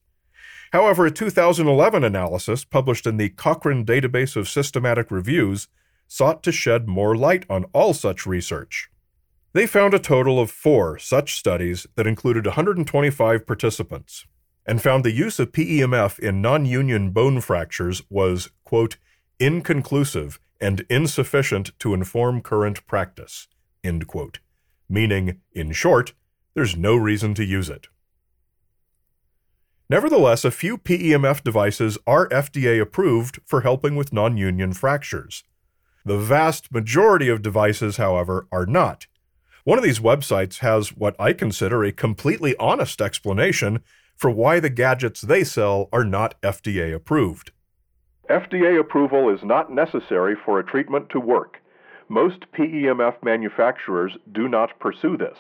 However, 0.72 1.04
a 1.04 1.10
2011 1.10 2.02
analysis 2.02 2.64
published 2.64 3.06
in 3.06 3.18
the 3.18 3.28
Cochrane 3.28 3.84
Database 3.84 4.36
of 4.36 4.48
Systematic 4.48 5.10
Reviews 5.10 5.68
sought 6.08 6.42
to 6.44 6.50
shed 6.50 6.88
more 6.88 7.14
light 7.14 7.44
on 7.50 7.64
all 7.74 7.92
such 7.92 8.24
research. 8.24 8.88
They 9.52 9.66
found 9.66 9.92
a 9.92 9.98
total 9.98 10.40
of 10.40 10.50
four 10.50 10.98
such 10.98 11.34
studies 11.34 11.86
that 11.96 12.06
included 12.06 12.46
125 12.46 13.46
participants 13.46 14.24
and 14.64 14.80
found 14.80 15.04
the 15.04 15.12
use 15.12 15.38
of 15.38 15.52
PEMF 15.52 16.18
in 16.18 16.40
non 16.40 16.64
union 16.64 17.10
bone 17.10 17.42
fractures 17.42 18.02
was, 18.08 18.48
quote, 18.64 18.96
inconclusive 19.38 20.40
and 20.62 20.86
insufficient 20.88 21.78
to 21.80 21.92
inform 21.92 22.40
current 22.40 22.86
practice, 22.86 23.48
end 23.82 24.06
quote, 24.06 24.38
meaning, 24.88 25.40
in 25.52 25.72
short, 25.72 26.14
there's 26.54 26.76
no 26.76 26.94
reason 26.94 27.34
to 27.34 27.44
use 27.44 27.68
it. 27.68 27.88
Nevertheless, 29.90 30.44
a 30.44 30.50
few 30.50 30.78
PEMF 30.78 31.42
devices 31.42 31.98
are 32.06 32.28
FDA 32.28 32.80
approved 32.80 33.40
for 33.44 33.60
helping 33.60 33.96
with 33.96 34.12
non 34.12 34.38
union 34.38 34.72
fractures. 34.72 35.44
The 36.04 36.18
vast 36.18 36.72
majority 36.72 37.28
of 37.28 37.42
devices, 37.42 37.96
however, 37.96 38.46
are 38.50 38.64
not. 38.64 39.06
One 39.64 39.78
of 39.78 39.84
these 39.84 40.00
websites 40.00 40.58
has 40.58 40.96
what 40.96 41.14
I 41.20 41.32
consider 41.32 41.84
a 41.84 41.92
completely 41.92 42.56
honest 42.56 43.00
explanation 43.00 43.80
for 44.16 44.30
why 44.30 44.60
the 44.60 44.70
gadgets 44.70 45.20
they 45.20 45.44
sell 45.44 45.88
are 45.92 46.04
not 46.04 46.40
FDA 46.40 46.94
approved. 46.94 47.52
FDA 48.30 48.78
approval 48.78 49.28
is 49.28 49.42
not 49.42 49.72
necessary 49.72 50.34
for 50.44 50.58
a 50.58 50.64
treatment 50.64 51.08
to 51.10 51.20
work. 51.20 51.58
Most 52.08 52.50
PEMF 52.52 53.22
manufacturers 53.22 54.16
do 54.32 54.48
not 54.48 54.78
pursue 54.78 55.16
this. 55.16 55.38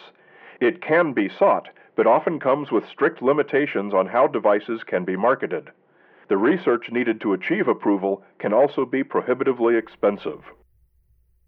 It 0.60 0.82
can 0.82 1.12
be 1.12 1.28
sought 1.28 1.68
but 1.96 2.06
often 2.06 2.40
comes 2.40 2.70
with 2.70 2.88
strict 2.88 3.22
limitations 3.22 3.92
on 3.92 4.06
how 4.06 4.26
devices 4.26 4.80
can 4.86 5.04
be 5.04 5.16
marketed. 5.16 5.70
The 6.28 6.36
research 6.36 6.86
needed 6.90 7.20
to 7.20 7.34
achieve 7.34 7.68
approval 7.68 8.22
can 8.38 8.52
also 8.52 8.86
be 8.86 9.04
prohibitively 9.04 9.76
expensive. 9.76 10.40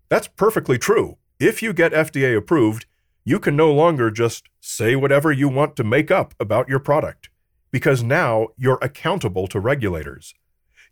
That's 0.09 0.29
perfectly 0.29 0.79
true. 0.79 1.17
If 1.41 1.63
you 1.63 1.73
get 1.73 1.93
FDA 1.93 2.37
approved, 2.37 2.87
you 3.25 3.39
can 3.39 3.57
no 3.57 3.73
longer 3.73 4.11
just 4.11 4.45
say 4.61 4.95
whatever 4.95 5.33
you 5.33 5.49
want 5.49 5.77
to 5.77 5.85
make 5.85 6.11
up 6.11 6.35
about 6.39 6.69
your 6.69 6.79
product, 6.79 7.31
because 7.71 8.03
now 8.03 8.49
you're 8.59 8.79
accountable 8.83 9.47
to 9.49 9.59
regulators. 9.59 10.35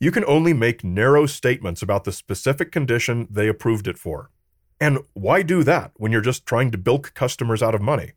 You 0.03 0.11
can 0.11 0.25
only 0.25 0.53
make 0.53 0.83
narrow 0.83 1.27
statements 1.27 1.81
about 1.81 2.03
the 2.03 2.11
specific 2.11 2.73
condition 2.73 3.29
they 3.31 3.47
approved 3.47 3.87
it 3.87 3.97
for. 3.97 4.33
And 4.81 4.99
why 5.13 5.43
do 5.43 5.63
that 5.63 5.93
when 5.95 6.11
you're 6.11 6.21
just 6.21 6.45
trying 6.45 6.73
to 6.73 6.77
bilk 6.77 7.15
customers 7.15 7.63
out 7.63 7.77
of 7.77 7.83
money? 7.83 8.15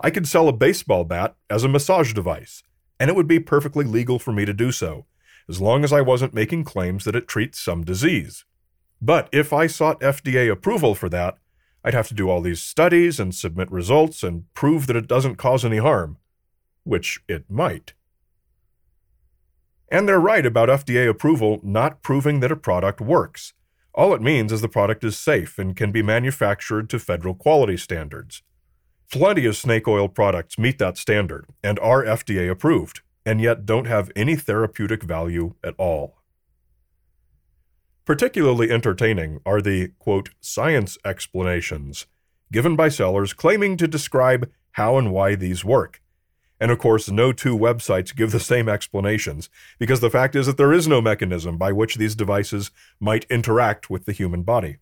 I 0.00 0.08
could 0.08 0.26
sell 0.26 0.48
a 0.48 0.52
baseball 0.54 1.04
bat 1.04 1.36
as 1.50 1.62
a 1.62 1.68
massage 1.68 2.14
device, 2.14 2.62
and 2.98 3.10
it 3.10 3.16
would 3.16 3.28
be 3.28 3.38
perfectly 3.38 3.84
legal 3.84 4.18
for 4.18 4.32
me 4.32 4.46
to 4.46 4.54
do 4.54 4.72
so, 4.72 5.04
as 5.46 5.60
long 5.60 5.84
as 5.84 5.92
I 5.92 6.00
wasn't 6.00 6.32
making 6.32 6.64
claims 6.64 7.04
that 7.04 7.14
it 7.14 7.28
treats 7.28 7.60
some 7.60 7.84
disease. 7.84 8.46
But 9.02 9.28
if 9.30 9.52
I 9.52 9.66
sought 9.66 10.00
FDA 10.00 10.50
approval 10.50 10.94
for 10.94 11.10
that, 11.10 11.36
I'd 11.84 11.92
have 11.92 12.08
to 12.08 12.14
do 12.14 12.30
all 12.30 12.40
these 12.40 12.62
studies 12.62 13.20
and 13.20 13.34
submit 13.34 13.70
results 13.70 14.22
and 14.22 14.44
prove 14.54 14.86
that 14.86 14.96
it 14.96 15.06
doesn't 15.06 15.36
cause 15.36 15.66
any 15.66 15.76
harm, 15.76 16.16
which 16.84 17.20
it 17.28 17.44
might. 17.50 17.92
And 19.90 20.08
they're 20.08 20.20
right 20.20 20.44
about 20.44 20.68
FDA 20.68 21.08
approval 21.08 21.60
not 21.62 22.02
proving 22.02 22.40
that 22.40 22.52
a 22.52 22.56
product 22.56 23.00
works. 23.00 23.52
All 23.94 24.14
it 24.14 24.20
means 24.20 24.52
is 24.52 24.60
the 24.60 24.68
product 24.68 25.04
is 25.04 25.16
safe 25.16 25.58
and 25.58 25.76
can 25.76 25.92
be 25.92 26.02
manufactured 26.02 26.90
to 26.90 26.98
federal 26.98 27.34
quality 27.34 27.76
standards. 27.76 28.42
Plenty 29.10 29.46
of 29.46 29.56
snake 29.56 29.86
oil 29.86 30.08
products 30.08 30.58
meet 30.58 30.78
that 30.78 30.98
standard 30.98 31.46
and 31.62 31.78
are 31.78 32.04
FDA 32.04 32.50
approved, 32.50 33.00
and 33.24 33.40
yet 33.40 33.64
don't 33.64 33.86
have 33.86 34.10
any 34.16 34.36
therapeutic 34.36 35.02
value 35.02 35.54
at 35.62 35.74
all. 35.78 36.16
Particularly 38.04 38.70
entertaining 38.70 39.40
are 39.46 39.62
the, 39.62 39.92
quote, 39.98 40.30
science 40.40 40.98
explanations 41.04 42.06
given 42.52 42.76
by 42.76 42.88
sellers 42.88 43.32
claiming 43.32 43.76
to 43.76 43.88
describe 43.88 44.50
how 44.72 44.98
and 44.98 45.12
why 45.12 45.34
these 45.34 45.64
work. 45.64 46.00
And 46.60 46.70
of 46.70 46.78
course, 46.78 47.10
no 47.10 47.32
two 47.32 47.56
websites 47.56 48.16
give 48.16 48.32
the 48.32 48.40
same 48.40 48.68
explanations, 48.68 49.50
because 49.78 50.00
the 50.00 50.10
fact 50.10 50.34
is 50.34 50.46
that 50.46 50.56
there 50.56 50.72
is 50.72 50.88
no 50.88 51.00
mechanism 51.00 51.58
by 51.58 51.72
which 51.72 51.96
these 51.96 52.14
devices 52.14 52.70
might 52.98 53.26
interact 53.28 53.90
with 53.90 54.06
the 54.06 54.12
human 54.12 54.42
body. 54.42 54.78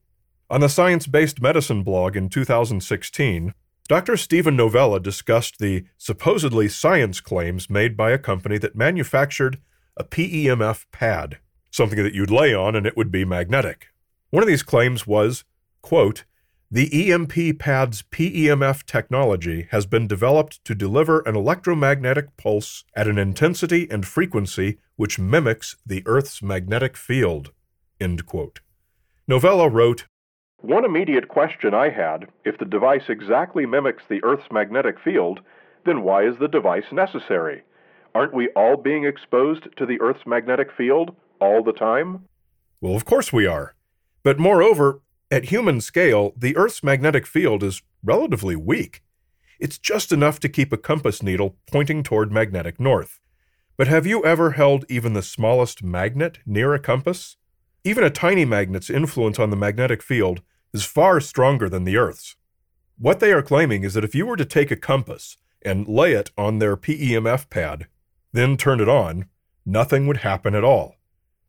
On 0.51 0.61
the 0.61 0.69
Science 0.69 1.07
Based 1.07 1.41
Medicine 1.41 1.83
blog 1.83 2.17
in 2.17 2.29
2016, 2.29 3.55
Dr. 3.89 4.17
Steven 4.17 4.57
Novella 4.57 5.01
discussed 5.01 5.59
the 5.59 5.85
supposedly 5.99 6.69
science 6.69 7.21
claims 7.21 7.69
made 7.69 7.97
by 7.97 8.13
a 8.13 8.19
company 8.19 8.57
that 8.59 8.77
manufactured 8.77 9.59
a 9.97 10.05
PEMF 10.05 10.87
pad, 10.93 11.39
something 11.71 12.03
that 12.03 12.15
you'd 12.15 12.31
lay 12.31 12.55
on 12.55 12.75
and 12.77 12.87
it 12.87 12.97
would 12.97 13.11
be 13.11 13.25
magnetic. 13.25 13.89
One 14.31 14.43
of 14.43 14.49
these 14.49 14.63
claims 14.63 15.07
was, 15.07 15.45
quote, 15.83 16.25
the 16.71 17.13
EMP 17.13 17.59
pad's 17.59 18.03
PEMF 18.03 18.85
technology 18.85 19.69
has 19.71 19.87
been 19.87 20.07
developed 20.07 20.65
to 20.65 20.75
deliver 20.75 21.21
an 21.21 21.37
electromagnetic 21.37 22.37
pulse 22.37 22.85
at 22.97 23.07
an 23.07 23.19
intensity 23.19 23.89
and 23.91 24.07
frequency 24.07 24.79
which 24.97 25.19
mimics 25.19 25.77
the 25.87 26.03
Earth's 26.07 26.43
magnetic 26.43 26.97
field. 26.97 27.53
End 28.01 28.27
quote. 28.27 28.61
Novella 29.29 29.69
wrote, 29.69 30.07
one 30.65 30.87
immediate 30.87 31.29
question 31.29 31.75
I 31.75 31.91
had 31.91 32.27
if 32.45 32.57
the 32.57 32.65
device 32.65 33.11
exactly 33.11 33.67
mimics 33.67 34.03
the 34.09 34.25
Earth's 34.25 34.51
magnetic 34.51 34.97
field, 34.99 35.41
then 35.85 36.03
why 36.03 36.27
is 36.27 36.39
the 36.39 36.49
device 36.49 36.91
necessary? 36.91 37.63
Aren't 38.15 38.33
we 38.33 38.49
all 38.57 38.79
being 38.79 39.05
exposed 39.05 39.69
to 39.77 39.85
the 39.85 40.01
Earth's 40.01 40.27
magnetic 40.27 40.71
field 40.75 41.15
all 41.39 41.63
the 41.63 41.73
time? 41.73 42.25
Well, 42.81 42.97
of 42.97 43.05
course 43.05 43.33
we 43.33 43.47
are. 43.47 43.75
But 44.23 44.39
moreover, 44.39 45.03
at 45.35 45.47
human 45.47 45.81
scale, 45.81 46.33
the 46.37 46.57
Earth's 46.57 46.85
magnetic 46.85 47.27
field 47.27 47.65
is 47.65 47.83
relatively 48.05 48.55
weak. 48.55 49.03
It's 49.59 49.79
just 49.79 50.13
enough 50.13 50.39
to 50.39 50.49
keep 50.49 50.73
a 50.73 50.77
compass 50.77 51.25
needle 51.25 51.57
pointing 51.67 52.05
toward 52.05 52.31
magnetic 52.31 52.79
north. 52.79 53.19
But 53.77 53.89
have 53.89 54.07
you 54.07 54.25
ever 54.25 54.53
held 54.53 54.85
even 54.89 55.13
the 55.13 55.23
smallest 55.23 55.83
magnet 55.83 56.39
near 56.47 56.73
a 56.73 56.79
compass? 56.79 57.37
Even 57.83 58.05
a 58.05 58.11
tiny 58.11 58.45
magnet's 58.45 58.89
influence 58.89 59.41
on 59.41 59.51
the 59.51 59.57
magnetic 59.57 60.05
field 60.05 60.41
is 60.73 60.85
far 60.85 61.19
stronger 61.19 61.69
than 61.69 61.83
the 61.83 61.97
Earth's. 61.97 62.37
What 62.97 63.19
they 63.19 63.33
are 63.33 63.43
claiming 63.43 63.83
is 63.83 63.95
that 63.95 64.05
if 64.05 64.15
you 64.15 64.27
were 64.27 64.37
to 64.37 64.45
take 64.45 64.71
a 64.71 64.77
compass 64.77 65.37
and 65.63 65.89
lay 65.89 66.13
it 66.13 66.31
on 66.39 66.61
their 66.61 66.77
PEMF 66.77 67.51
pad, 67.51 67.89
then 68.33 68.57
turn 68.57 68.79
it 68.79 68.89
on, 68.89 69.25
nothing 69.67 70.07
would 70.07 70.19
happen 70.19 70.55
at 70.55 70.63
all. 70.63 70.95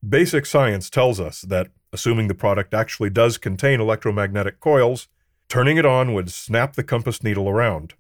Basic 0.08 0.48
science 0.48 0.90
tells 0.90 1.20
us 1.20 1.42
that, 1.42 1.68
assuming 1.96 2.28
the 2.28 2.36
product 2.36 2.74
actually 2.74 3.10
does 3.10 3.38
contain 3.38 3.80
electromagnetic 3.80 4.60
coils, 4.60 5.08
turning 5.48 5.78
it 5.78 5.86
on 5.86 6.14
would 6.14 6.30
snap 6.30 6.74
the 6.74 6.84
compass 6.84 7.24
needle 7.24 7.48
around. 7.48 7.94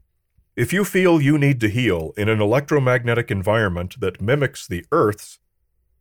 If 0.57 0.73
you 0.73 0.83
feel 0.83 1.21
you 1.21 1.37
need 1.37 1.61
to 1.61 1.69
heal 1.69 2.11
in 2.17 2.27
an 2.27 2.41
electromagnetic 2.41 3.31
environment 3.31 4.01
that 4.01 4.21
mimics 4.21 4.67
the 4.67 4.85
Earth's, 4.91 5.39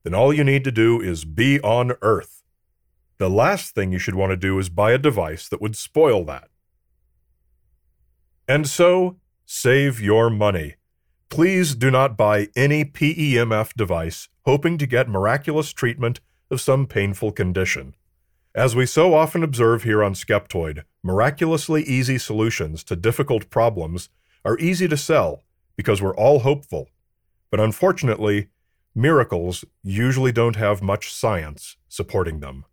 then 0.02 0.12
all 0.12 0.34
you 0.34 0.42
need 0.42 0.64
to 0.64 0.72
do 0.72 1.00
is 1.00 1.24
be 1.24 1.60
on 1.60 1.92
Earth. 2.02 2.42
The 3.18 3.30
last 3.30 3.76
thing 3.76 3.92
you 3.92 4.00
should 4.00 4.16
want 4.16 4.30
to 4.30 4.36
do 4.36 4.58
is 4.58 4.68
buy 4.68 4.90
a 4.90 4.98
device 4.98 5.48
that 5.48 5.62
would 5.62 5.76
spoil 5.76 6.24
that. 6.24 6.48
And 8.48 8.68
so, 8.68 9.18
save 9.46 10.00
your 10.00 10.30
money. 10.30 10.74
Please 11.28 11.76
do 11.76 11.92
not 11.92 12.16
buy 12.16 12.48
any 12.56 12.84
PEMF 12.84 13.72
device 13.74 14.28
hoping 14.44 14.78
to 14.78 14.86
get 14.86 15.08
miraculous 15.08 15.72
treatment 15.72 16.18
of 16.54 16.60
some 16.60 16.86
painful 16.86 17.32
condition. 17.32 17.94
As 18.54 18.76
we 18.76 18.86
so 18.86 19.14
often 19.14 19.42
observe 19.42 19.82
here 19.82 20.02
on 20.02 20.14
Skeptoid, 20.14 20.84
miraculously 21.02 21.82
easy 21.82 22.18
solutions 22.18 22.84
to 22.84 22.94
difficult 22.94 23.50
problems 23.50 24.08
are 24.44 24.56
easy 24.58 24.86
to 24.86 24.96
sell 24.96 25.42
because 25.76 26.00
we're 26.00 26.14
all 26.14 26.38
hopeful. 26.38 26.88
But 27.50 27.58
unfortunately, 27.58 28.50
miracles 28.94 29.64
usually 29.82 30.30
don't 30.30 30.54
have 30.54 30.82
much 30.82 31.12
science 31.12 31.76
supporting 31.88 32.38
them. 32.38 32.64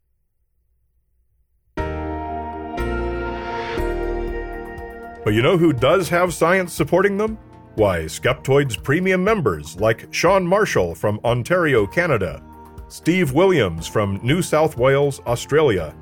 But 5.24 5.34
you 5.34 5.42
know 5.42 5.58
who 5.58 5.74
does 5.74 6.10
have 6.10 6.32
science 6.34 6.74
supporting 6.74 7.18
them? 7.18 7.40
Why, 7.76 8.02
Skeptoid's 8.02 8.78
premium 8.78 9.24
members 9.24 9.80
like 9.80 10.14
Sean 10.14 10.46
Marshall 10.46 10.94
from 10.94 11.20
Ontario, 11.24 11.88
Canada, 11.88 12.44
Steve 12.92 13.32
Williams 13.32 13.88
from 13.88 14.20
New 14.22 14.42
South 14.42 14.76
Wales, 14.76 15.22
Australia, 15.26 15.96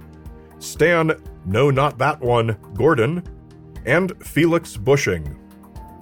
Stan, 0.57 1.11
no, 1.45 1.69
not 1.69 1.99
that 1.99 2.19
one, 2.19 2.57
Gordon, 2.73 3.23
and 3.85 4.11
Felix 4.25 4.75
Bushing. 4.75 5.39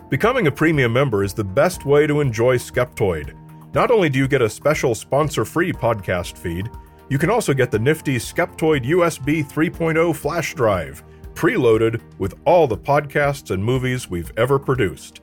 Becoming 0.09 0.47
a 0.47 0.51
premium 0.51 0.93
member 0.93 1.25
is 1.25 1.33
the 1.33 1.43
best 1.43 1.85
way 1.85 2.07
to 2.07 2.21
enjoy 2.21 2.57
Skeptoid. 2.57 3.35
Not 3.73 3.91
only 3.91 4.07
do 4.07 4.17
you 4.17 4.29
get 4.29 4.41
a 4.41 4.49
special 4.49 4.95
sponsor 4.95 5.43
free 5.43 5.73
podcast 5.73 6.37
feed, 6.37 6.69
you 7.09 7.17
can 7.17 7.29
also 7.29 7.53
get 7.53 7.69
the 7.69 7.79
nifty 7.79 8.15
Skeptoid 8.15 8.85
USB 8.85 9.45
3.0 9.45 10.15
flash 10.15 10.55
drive 10.55 11.03
preloaded 11.33 12.01
with 12.17 12.35
all 12.45 12.65
the 12.65 12.77
podcasts 12.77 13.51
and 13.51 13.61
movies 13.61 14.09
we've 14.09 14.31
ever 14.37 14.57
produced. 14.57 15.19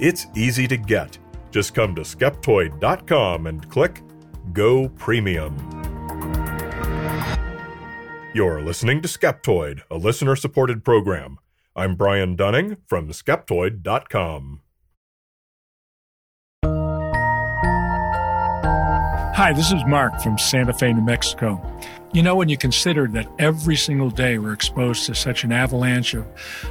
It's 0.00 0.26
easy 0.34 0.66
to 0.68 0.78
get. 0.78 1.18
Just 1.50 1.74
come 1.74 1.94
to 1.96 2.00
skeptoid.com 2.00 3.46
and 3.46 3.70
click 3.70 4.02
Go 4.52 4.88
Premium. 4.90 5.56
You're 8.34 8.60
listening 8.60 9.02
to 9.02 9.08
Skeptoid, 9.08 9.82
a 9.90 9.96
listener 9.96 10.36
supported 10.36 10.84
program. 10.84 11.38
I'm 11.74 11.96
Brian 11.96 12.36
Dunning 12.36 12.76
from 12.86 13.08
Skeptoid.com. 13.08 14.60
Hi, 19.36 19.52
this 19.52 19.70
is 19.70 19.84
Mark 19.86 20.20
from 20.20 20.38
Santa 20.38 20.72
Fe, 20.72 20.92
New 20.92 21.02
Mexico. 21.02 21.60
You 22.12 22.22
know, 22.22 22.36
when 22.36 22.48
you 22.48 22.56
consider 22.56 23.06
that 23.08 23.30
every 23.38 23.76
single 23.76 24.08
day 24.08 24.38
we're 24.38 24.54
exposed 24.54 25.04
to 25.06 25.14
such 25.14 25.44
an 25.44 25.52
avalanche 25.52 26.14
of 26.14 26.26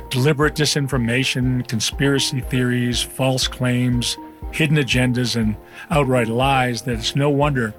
deliberate 0.09 0.55
disinformation, 0.55 1.67
conspiracy 1.67 2.41
theories, 2.41 3.01
false 3.01 3.47
claims, 3.47 4.17
hidden 4.55 4.77
agendas, 4.77 5.35
and 5.35 5.55
outright 5.89 6.27
lies, 6.27 6.81
that 6.83 6.99
it's 6.99 7.15
no 7.15 7.29
wonder 7.29 7.73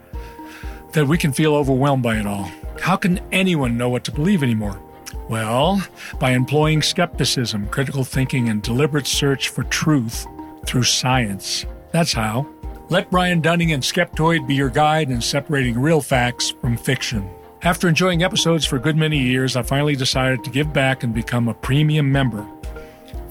that 0.93 1.07
we 1.07 1.19
can 1.19 1.33
feel 1.33 1.55
overwhelmed 1.55 2.03
by 2.03 2.17
it 2.17 2.27
all. 2.27 2.51
How 2.81 2.97
can 2.97 3.21
anyone 3.33 3.77
know 3.77 3.89
what 3.89 4.05
to 4.05 4.13
believe 4.13 4.43
anymore? 4.43 4.81
Well, 5.29 5.83
by 6.21 6.31
employing 6.31 6.83
skepticism, 6.83 7.67
critical 7.69 8.05
thinking, 8.05 8.49
and 8.49 8.63
deliberate 8.63 9.07
search 9.07 9.49
for 9.49 9.65
truth 9.65 10.27
through 10.65 10.85
science. 10.85 11.67
That's 11.91 12.13
how. 12.13 12.47
Let 12.89 13.11
Brian 13.11 13.41
Dunning 13.41 13.73
and 13.73 13.83
Skeptoid 13.83 14.47
be 14.47 14.55
your 14.55 14.71
guide 14.71 15.11
in 15.11 15.21
separating 15.21 15.79
real 15.79 16.01
facts 16.01 16.51
from 16.61 16.77
fiction. 16.77 17.29
After 17.63 17.89
enjoying 17.89 18.23
episodes 18.23 18.65
for 18.65 18.77
a 18.77 18.81
good 18.81 18.97
many 18.97 19.19
years, 19.19 19.57
I 19.57 19.63
finally 19.63 19.97
decided 19.97 20.45
to 20.45 20.51
give 20.51 20.73
back 20.73 21.03
and 21.03 21.13
become 21.13 21.49
a 21.49 21.55
premium 21.55 22.13
member. 22.13 22.47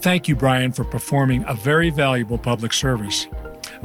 Thank 0.02 0.28
you, 0.28 0.36
Brian, 0.36 0.74
for 0.74 0.84
performing 0.84 1.46
a 1.48 1.54
very 1.54 1.90
valuable 1.90 2.38
public 2.38 2.74
service. 2.74 3.28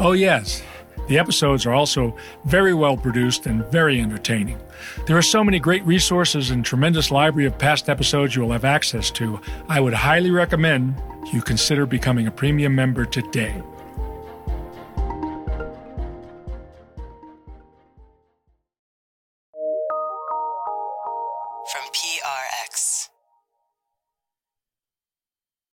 Oh, 0.03 0.13
yes, 0.13 0.63
the 1.09 1.19
episodes 1.19 1.67
are 1.67 1.75
also 1.75 2.17
very 2.47 2.73
well 2.73 2.97
produced 2.97 3.45
and 3.45 3.63
very 3.67 4.01
entertaining. 4.01 4.59
There 5.07 5.15
are 5.19 5.21
so 5.21 5.45
many 5.45 5.59
great 5.59 5.85
resources 5.85 6.51
and 6.51 6.65
tremendous 6.65 7.11
library 7.11 7.47
of 7.47 7.59
past 7.59 7.91
episodes 7.91 8.35
you 8.35 8.41
will 8.41 8.53
have 8.53 8.65
access 8.65 9.11
to. 9.11 9.39
I 9.69 9.79
would 9.79 9.93
highly 9.93 10.31
recommend 10.31 10.95
you 11.35 11.43
consider 11.43 11.85
becoming 11.85 12.27
a 12.27 12.31
premium 12.31 12.75
member 12.75 13.05
today. 13.05 13.63